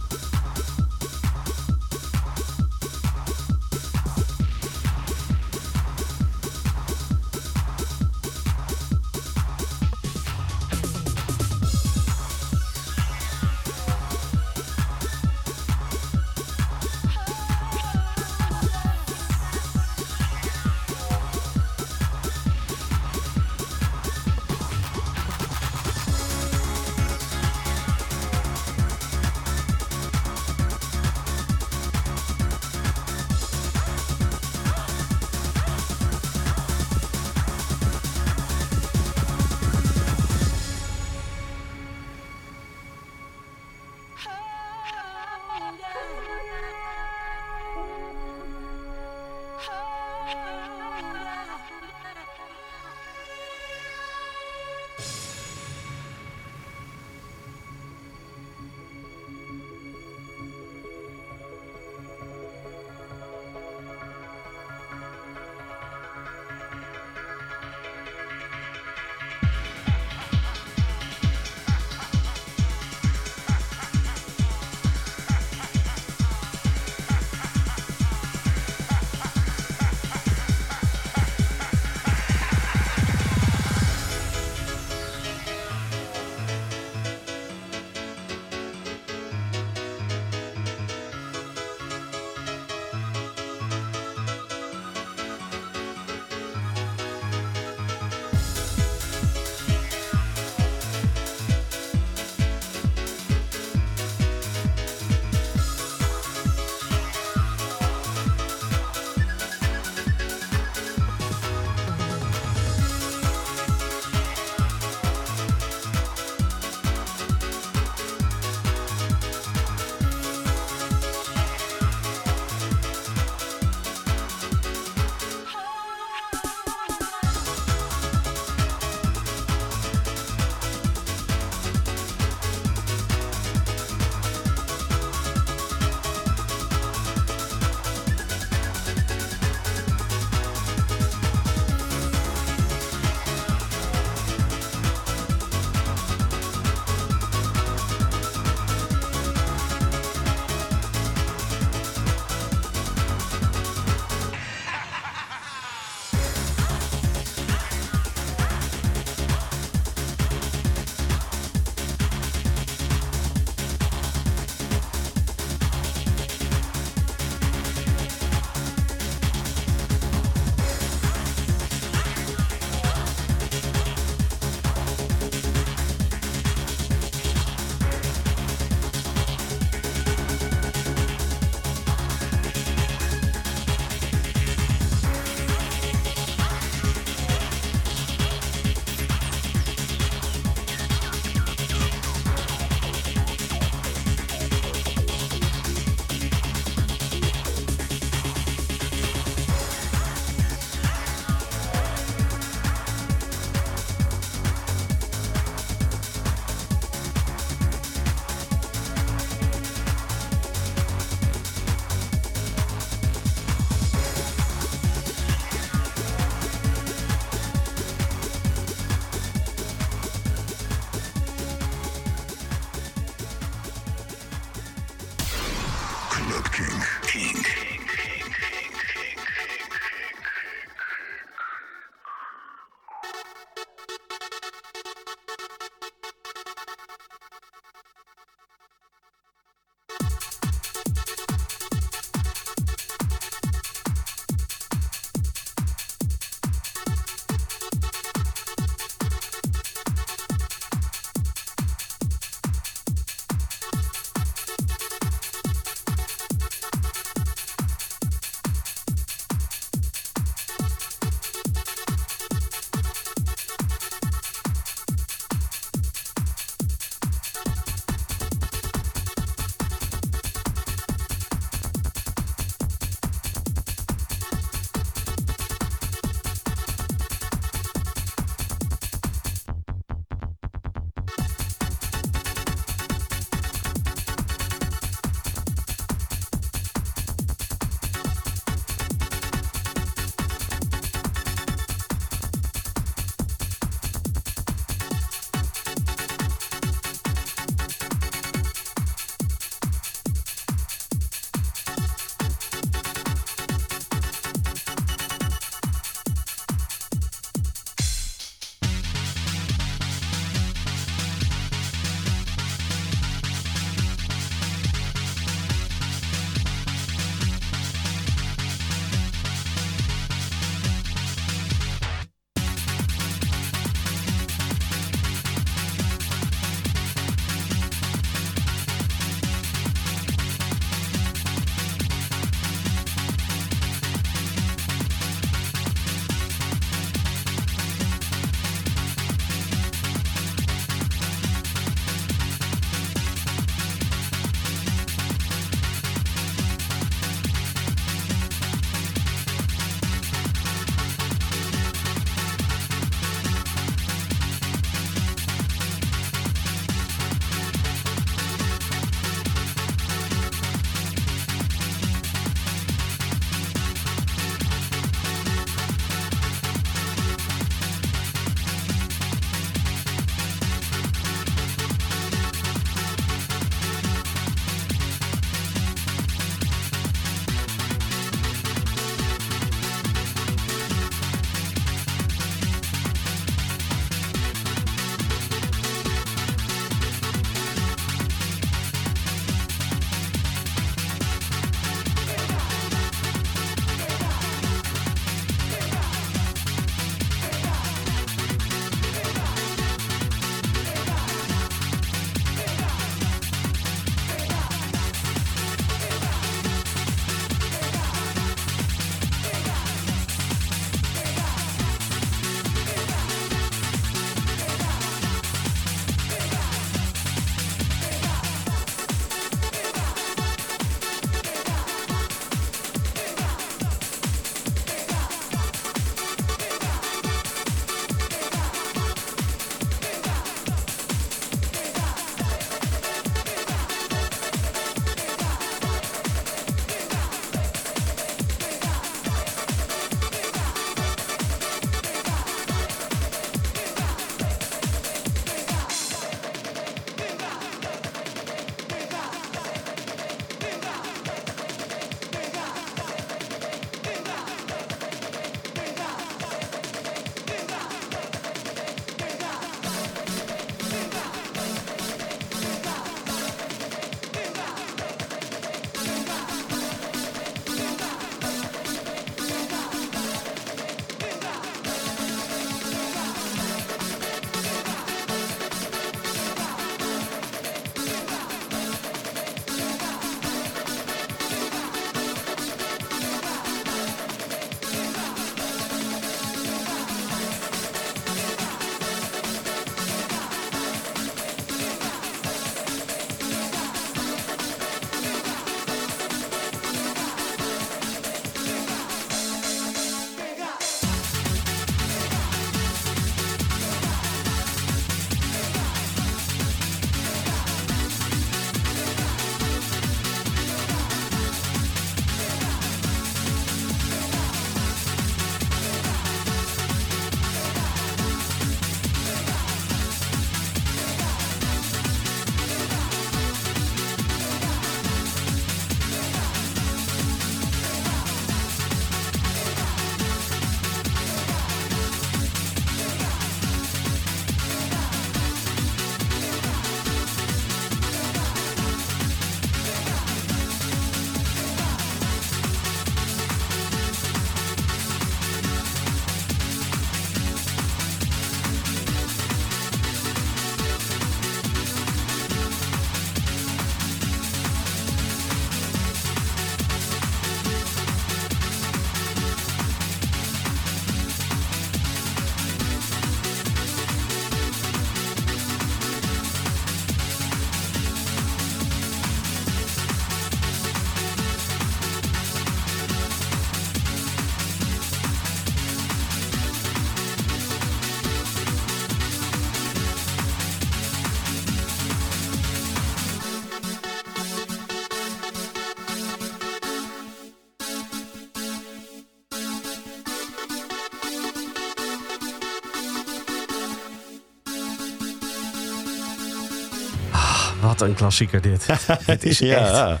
[597.80, 598.66] Wat een klassieker dit.
[599.06, 599.70] dit is echt...
[599.70, 600.00] ja.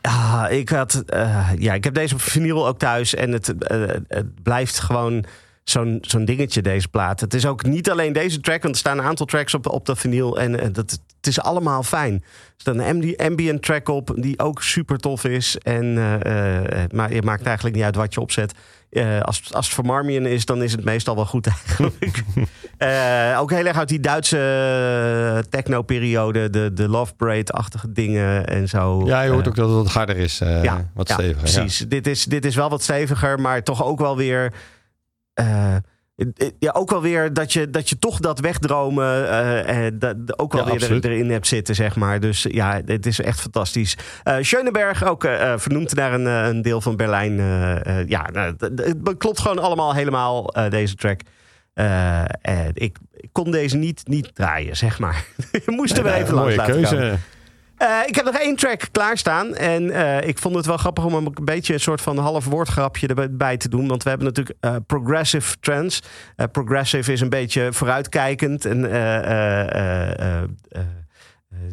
[0.00, 3.80] Ah, ik had, eh, ja, ik heb deze op vinyl ook thuis en het, eh,
[4.08, 5.24] het blijft gewoon
[5.64, 7.20] zo'n zo'n dingetje, deze plaat.
[7.20, 9.86] Het is ook niet alleen deze track, want er staan een aantal tracks op, op
[9.86, 12.14] dat vinyl en eh, dat, het is allemaal fijn.
[12.14, 12.20] Er
[12.56, 15.58] staat een ambi- ambient track op die ook super tof is.
[15.58, 15.94] En,
[16.92, 18.52] maar het maakt eigenlijk niet uit wat je opzet.
[18.90, 22.22] Eh, als, als het van Marmion is, dan is het meestal wel goed eigenlijk.
[22.78, 24.38] Eh, ook heel erg uit die Duitse
[25.36, 29.02] eh, techno-periode, de, de Love Parade-achtige dingen en zo.
[29.06, 30.40] ja, je hoort ook dat het wat harder is.
[30.40, 31.34] eh, wat steviger.
[31.48, 31.60] ja.
[31.60, 31.78] Precies.
[31.88, 34.52] Dit, is, dit is wel wat steviger, maar toch ook wel weer.
[36.58, 39.28] Ja, ook wel weer dat je, dat je toch dat wegdromen
[39.66, 42.20] eh, dat, ook wel Ja, weer er- erin hebt zitten, zeg maar.
[42.20, 43.96] Dus ja, het is echt fantastisch.
[44.22, 47.36] Eh Schöneberg, ook eh, vernoemd naar een, een deel van Berlijn.
[48.08, 51.20] ja, nou, het klopt gewoon allemaal helemaal, deze track.
[52.74, 52.96] Ik,
[53.32, 55.24] kon deze niet, niet draaien, zeg maar.
[55.52, 56.94] Je moest er weer Ja, even langs laten keuze.
[56.94, 57.20] komen.
[57.78, 59.54] Eh, ik heb nog één track klaarstaan.
[59.54, 63.06] En eh, ik vond het wel grappig om een beetje een soort van half woordgrapje
[63.06, 63.88] erbij te doen.
[63.88, 66.02] Want we hebben natuurlijk eh, progressive trends.
[66.52, 68.64] Progressive is een beetje vooruitkijkend.
[68.64, 68.80] En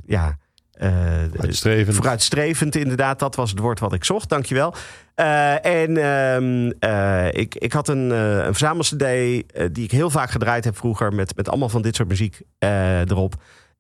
[0.06, 0.38] ja.
[0.72, 1.96] eh, Uitstrevend.
[1.96, 3.20] Vooruitstrevend, inderdaad.
[3.20, 4.30] Dat was het woord wat ik zocht.
[4.30, 4.74] Dankjewel.
[5.16, 10.78] En ehm, eh, ik, ik had een, een verzamelcd die ik heel vaak gedraaid heb
[10.78, 11.14] vroeger...
[11.14, 13.36] met, met allemaal van dit soort muziek erop.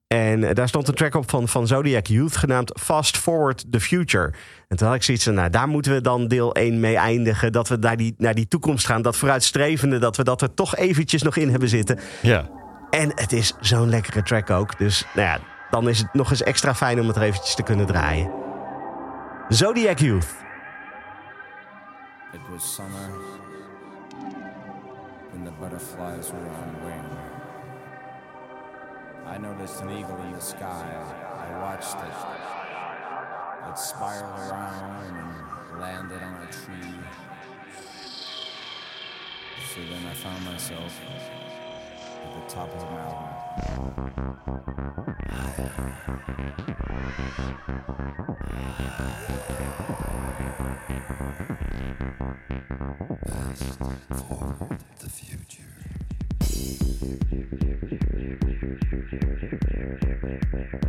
[0.07, 3.79] En eh, daar stond een track op van, van Zodiac Youth genaamd Fast Forward the
[3.79, 4.33] Future.
[4.67, 7.51] En toen had ik zoiets van, nou, daar moeten we dan deel 1 mee eindigen.
[7.51, 9.01] Dat we naar die, naar die toekomst gaan.
[9.01, 11.99] Dat vooruitstrevende, dat we dat er toch eventjes nog in hebben zitten.
[12.21, 12.49] Ja.
[12.89, 14.77] En het is zo'n lekkere track ook.
[14.77, 15.39] Dus nou ja,
[15.69, 18.31] dan is het nog eens extra fijn om het er eventjes te kunnen draaien.
[19.49, 20.27] Zodiac Youth.
[22.33, 23.09] It was summer
[25.31, 27.34] when the butterflies were on wing.
[29.28, 30.86] I noticed an eagle in the sky.
[31.38, 32.13] I watched it.
[33.69, 36.93] It spiraled around and landed on a tree.
[39.73, 41.01] So then I found myself
[42.23, 43.36] at the top of a mountain.
[54.99, 55.63] The future.
[56.55, 56.79] Thank
[60.73, 60.84] you.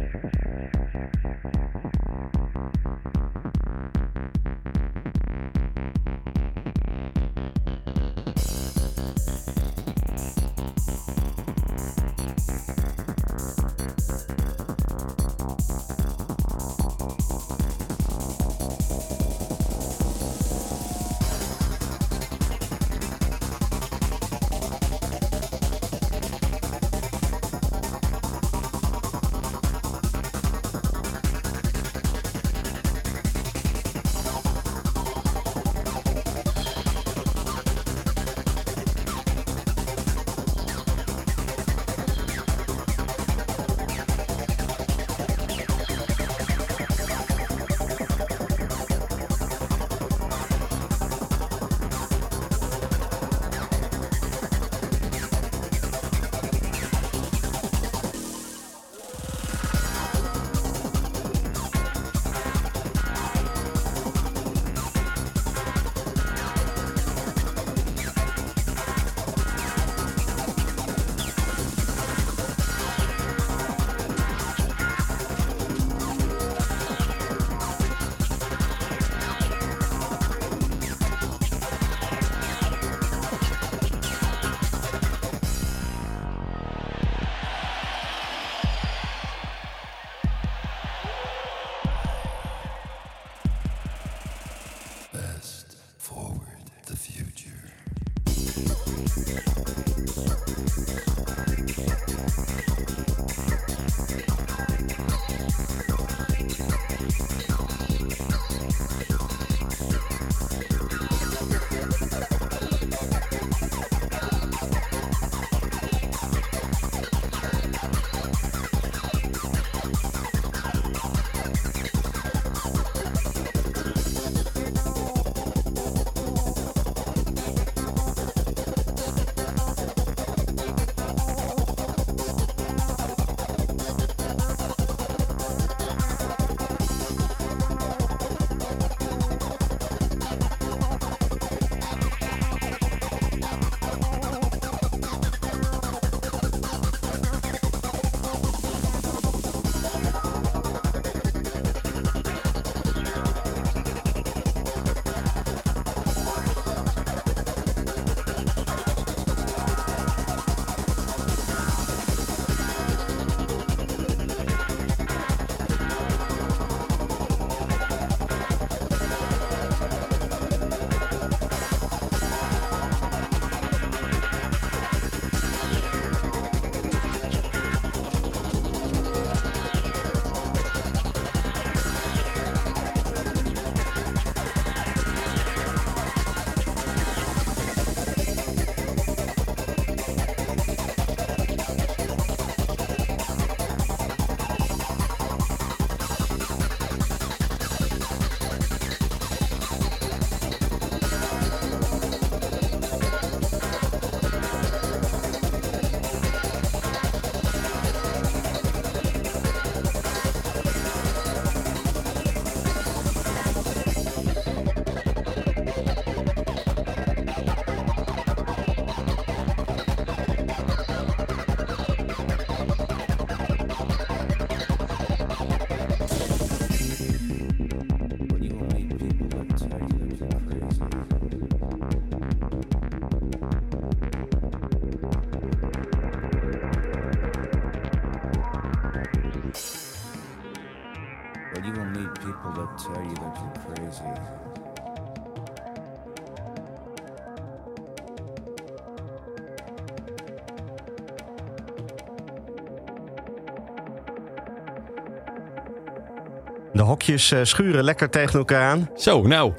[256.73, 258.91] De hokjes eh, schuren lekker tegen elkaar aan.
[258.97, 259.53] Zo, nou.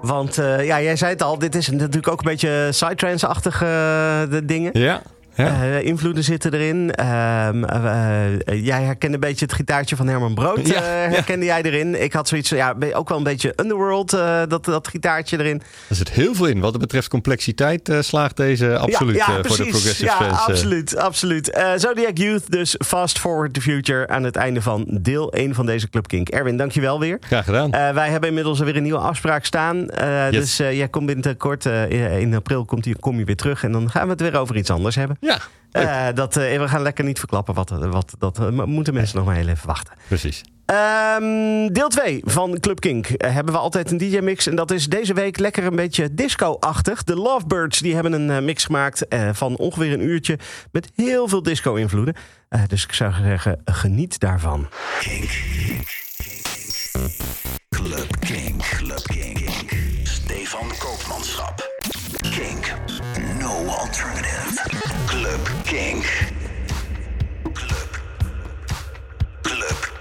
[0.00, 4.30] Want eh, ja, jij zei het al, dit is natuurlijk ook een beetje psytrance-achtige eh,
[4.30, 4.78] de dingen.
[4.78, 5.02] Ja.
[5.34, 5.62] Ja.
[5.62, 6.92] Eh, invloeden zitten erin.
[6.92, 10.66] Ehm, eh, eh, jij herkende een beetje het gitaartje van Herman Brood.
[10.66, 12.02] Ja, herkende jij erin?
[12.02, 14.10] Ik had zoiets, ja, ook wel een beetje Underworld,
[14.48, 15.62] dat, dat gitaartje erin.
[15.88, 16.60] Er zit heel veel in.
[16.60, 20.46] Wat het betreft complexiteit slaagt deze absoluut voor de progressive ja, fans.
[20.46, 21.60] absoluut, absoluut.
[21.76, 25.90] Zodiac Youth, dus Fast Forward the Future aan het einde van deel 1 van deze
[25.90, 26.28] Club Kink.
[26.28, 27.18] Erwin, dankjewel weer.
[27.20, 27.70] Graag gedaan.
[27.70, 29.76] Wij hebben inmiddels weer een nieuwe afspraak staan.
[29.76, 30.30] Yes.
[30.30, 33.64] Dus jij komt binnenkort, in april komt kom je weer terug.
[33.64, 35.16] En dan gaan we het weer over iets anders hebben.
[35.24, 35.38] Ja.
[35.70, 39.26] Eh, dat, eh, we gaan lekker niet verklappen wat, wat dat eh, moeten mensen nog
[39.26, 39.94] maar heel even wachten.
[40.08, 40.42] precies.
[40.64, 44.46] Ehm, deel 2 van Club Kink hebben we altijd een DJ-mix.
[44.46, 47.04] En dat is deze week lekker een beetje disco-achtig.
[47.04, 50.38] De Lovebirds die hebben een mix gemaakt eh, van ongeveer een uurtje.
[50.72, 52.14] Met heel veel disco-invloeden.
[52.48, 54.68] Eh, dus ik zou zeggen, geniet daarvan.
[57.68, 59.50] Club King, Club King.
[60.02, 61.73] Stefan Koopmanschap.
[63.74, 64.58] Kink, no alternative.
[65.06, 66.02] Club King.
[67.54, 67.88] Club.
[69.42, 69.93] Club.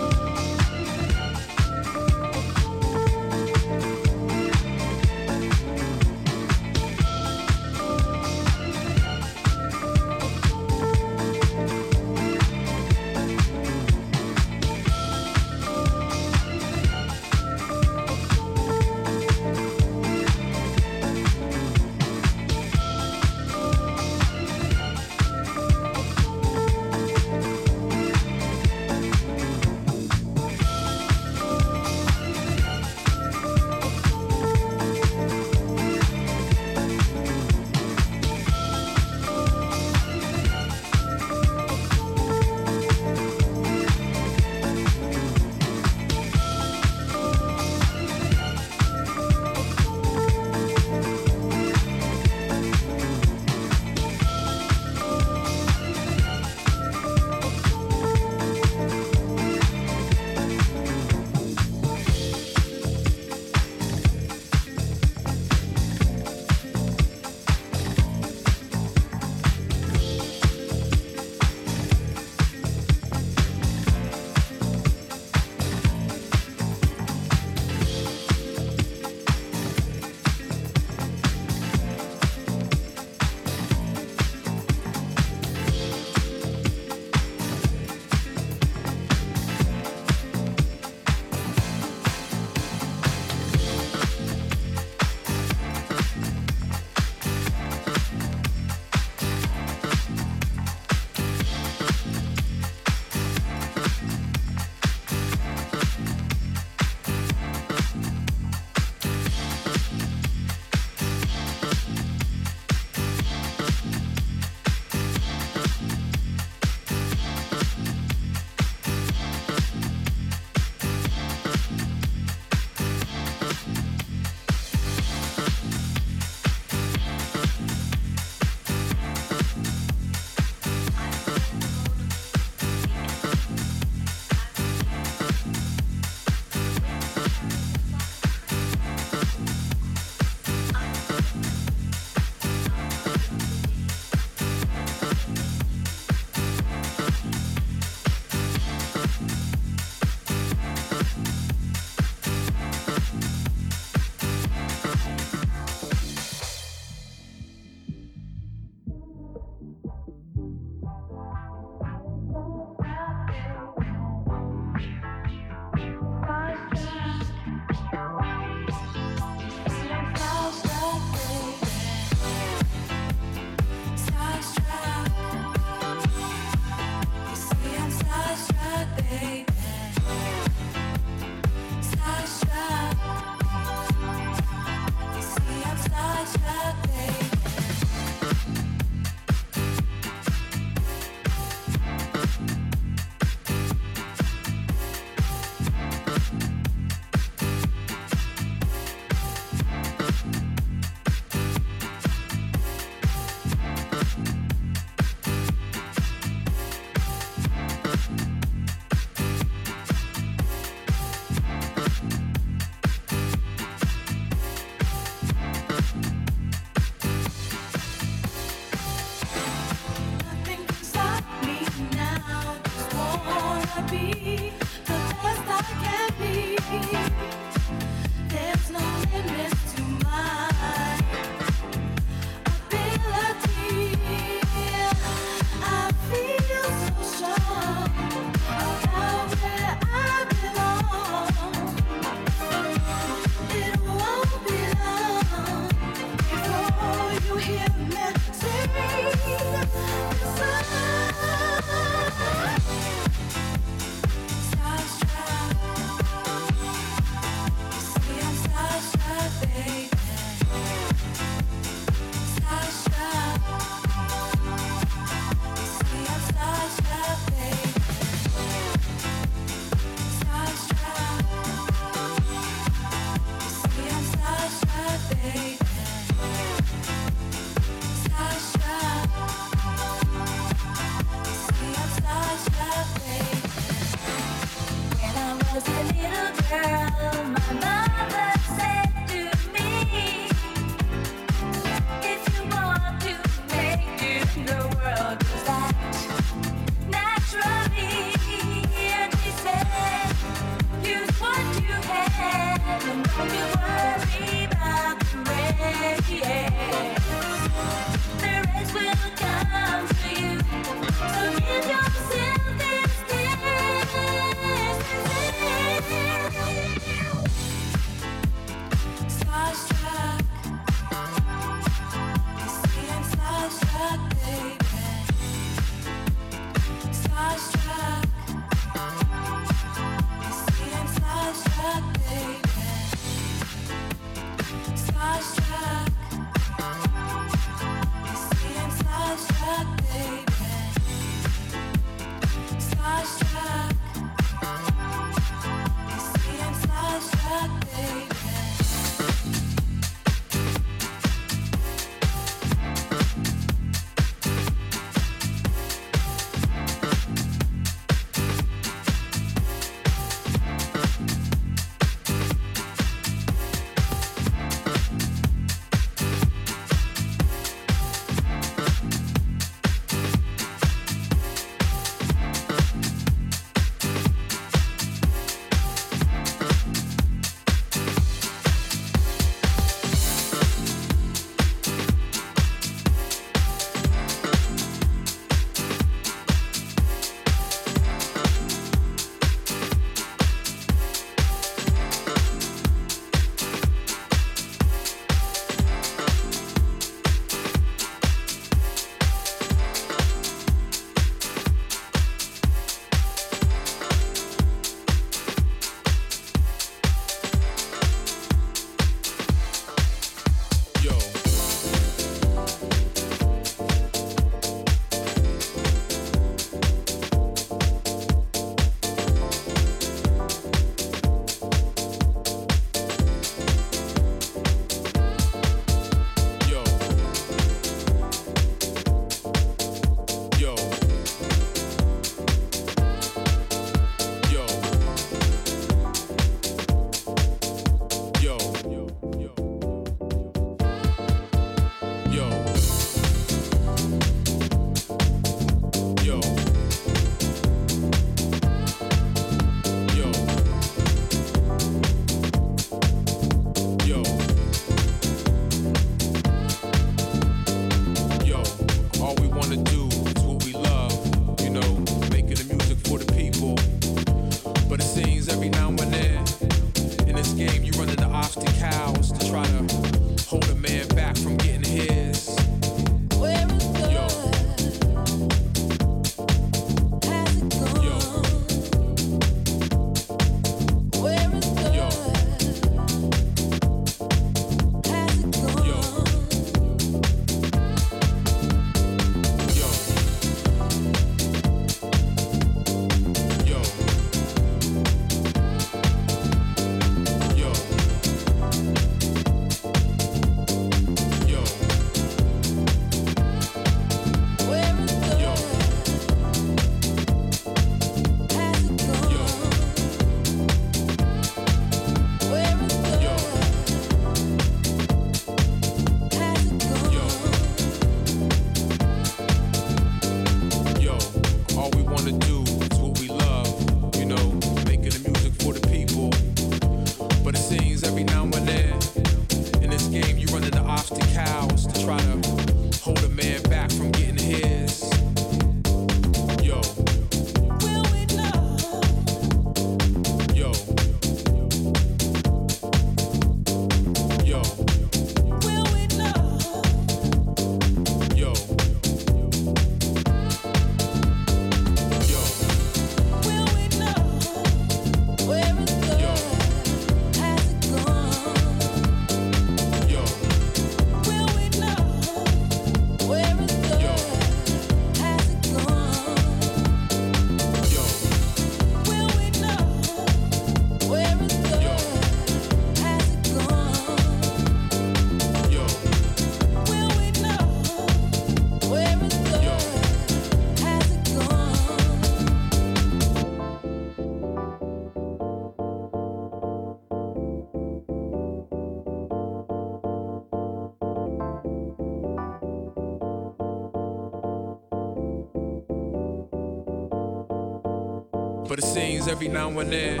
[598.96, 600.00] Seems every now and then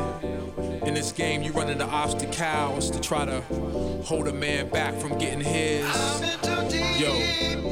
[0.86, 3.42] in this game you run into obstacles to try to
[4.02, 5.84] hold a man back from getting his.
[6.98, 7.65] Yo.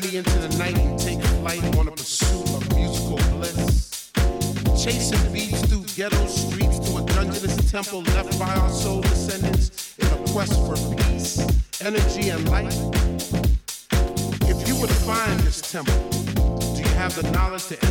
[0.00, 4.10] Journey into the night and take flight on a pursuit of musical bliss?
[4.82, 10.06] Chasing beats through ghetto streets to a dungeonous temple left by our soul descendants in
[10.06, 11.38] a quest for peace,
[11.82, 12.74] energy, and light.
[14.48, 16.08] If you would find this temple,
[16.74, 17.89] do you have the knowledge to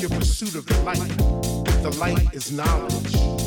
[0.00, 0.98] your pursuit of the light.
[1.82, 3.39] The light is knowledge.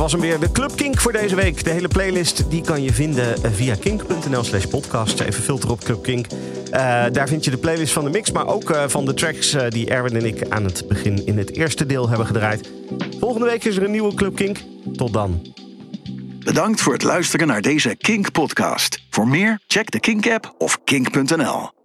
[0.00, 1.64] Was hem weer, de Club Kink voor deze week.
[1.64, 5.20] De hele playlist die kan je vinden eh, via kink.nl slash podcast.
[5.20, 6.26] Even filteren op Club Kink.
[6.70, 9.56] Eh, daar vind je de playlist van de mix, maar ook eh, van de tracks
[9.68, 12.70] die Erwin en ik aan het begin in het eerste deel hebben gedraaid.
[13.18, 14.58] Volgende week is er een nieuwe Club Kink.
[14.92, 15.54] Tot dan.
[16.44, 19.02] Bedankt voor het luisteren naar deze Kink podcast.
[19.10, 21.79] Voor meer, check de Kink app of kink.nl.